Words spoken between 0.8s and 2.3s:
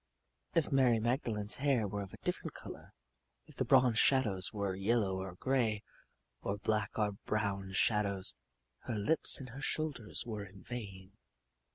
Magdalene's hair were of a